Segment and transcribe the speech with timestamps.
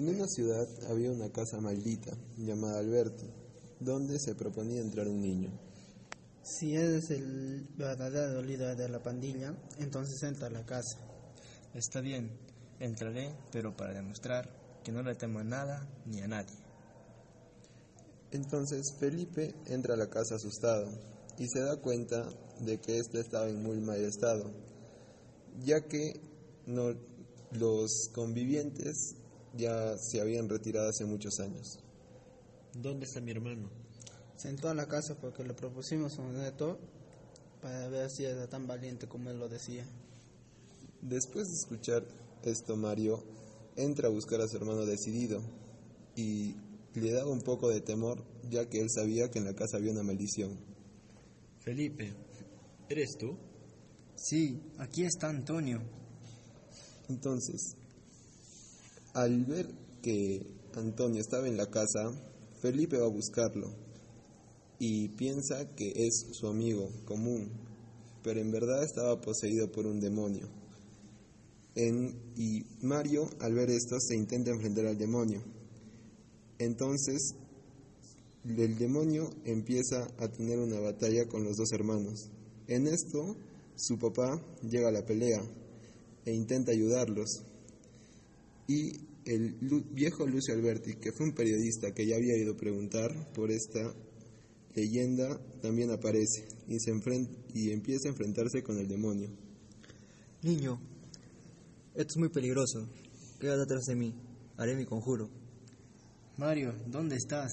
[0.00, 3.26] En una ciudad había una casa maldita llamada Alberti,
[3.80, 5.50] donde se proponía entrar un niño.
[6.42, 10.98] Si eres el verdadero líder de la pandilla, entonces entra a la casa.
[11.74, 12.30] Está bien,
[12.78, 14.48] entraré, pero para demostrar
[14.82, 16.56] que no le temo a nada ni a nadie.
[18.30, 20.88] Entonces Felipe entra a la casa asustado
[21.36, 22.26] y se da cuenta
[22.60, 24.50] de que éste estaba en muy mal estado,
[25.62, 26.14] ya que
[26.64, 26.94] no,
[27.52, 29.16] los convivientes
[29.56, 31.78] ya se habían retirado hace muchos años.
[32.74, 33.68] ¿Dónde está mi hermano?
[34.36, 36.78] Sentó a la casa porque le propusimos un reto
[37.60, 39.84] para ver si era tan valiente como él lo decía.
[41.02, 42.04] Después de escuchar
[42.44, 43.22] esto, Mario
[43.76, 45.42] entra a buscar a su hermano decidido
[46.16, 46.54] y
[46.94, 49.92] le daba un poco de temor, ya que él sabía que en la casa había
[49.92, 50.58] una maldición.
[51.60, 52.12] Felipe,
[52.88, 53.36] ¿eres tú?
[54.16, 55.80] Sí, aquí está Antonio.
[57.08, 57.76] Entonces,
[59.14, 59.66] al ver
[60.02, 60.40] que
[60.74, 62.12] Antonio estaba en la casa,
[62.60, 63.70] Felipe va a buscarlo
[64.78, 67.50] y piensa que es su amigo común,
[68.22, 70.48] pero en verdad estaba poseído por un demonio.
[71.74, 75.42] En, y Mario, al ver esto, se intenta enfrentar al demonio.
[76.58, 77.34] Entonces,
[78.44, 82.30] el demonio empieza a tener una batalla con los dos hermanos.
[82.66, 83.36] En esto,
[83.76, 85.42] su papá llega a la pelea
[86.24, 87.42] e intenta ayudarlos.
[88.70, 88.92] Y
[89.24, 89.56] el
[89.90, 93.80] viejo Lucio Alberti, que fue un periodista que ya había ido a preguntar por esta
[94.76, 96.92] leyenda, también aparece y, se
[97.52, 99.28] y empieza a enfrentarse con el demonio.
[100.42, 100.80] Niño,
[101.96, 102.88] esto es muy peligroso.
[103.40, 104.14] Quédate atrás de mí.
[104.56, 105.28] Haré mi conjuro.
[106.36, 107.50] Mario, ¿dónde estás?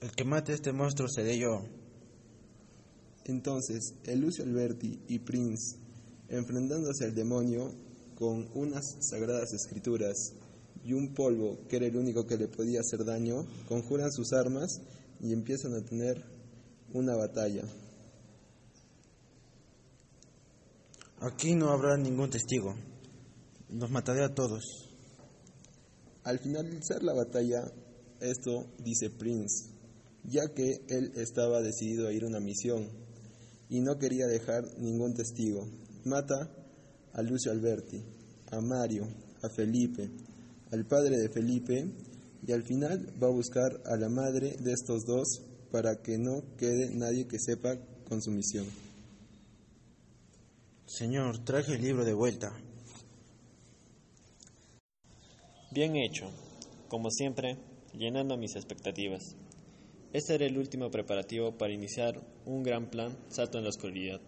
[0.00, 1.62] El que mate a este monstruo seré yo.
[3.26, 5.78] Entonces, el Lucio Alberti y Prince,
[6.28, 7.88] enfrentándose al demonio
[8.20, 10.34] con unas sagradas escrituras
[10.84, 14.78] y un polvo que era el único que le podía hacer daño, conjuran sus armas
[15.20, 16.22] y empiezan a tener
[16.92, 17.62] una batalla.
[21.20, 22.74] Aquí no habrá ningún testigo.
[23.70, 24.64] Los mataré a todos.
[26.22, 27.72] Al finalizar la batalla,
[28.20, 29.70] esto dice Prince,
[30.24, 32.86] ya que él estaba decidido a ir a una misión
[33.70, 35.66] y no quería dejar ningún testigo.
[36.04, 36.50] Mata
[37.12, 38.02] a Lucio Alberti,
[38.50, 39.06] a Mario,
[39.42, 40.08] a Felipe,
[40.70, 41.86] al padre de Felipe
[42.46, 46.42] y al final va a buscar a la madre de estos dos para que no
[46.56, 47.76] quede nadie que sepa
[48.08, 48.66] con su misión.
[50.86, 52.52] Señor, traje el libro de vuelta.
[55.70, 56.28] Bien hecho,
[56.88, 57.56] como siempre,
[57.94, 59.36] llenando mis expectativas.
[60.12, 64.20] Este era el último preparativo para iniciar un gran plan Salto en la Oscuridad.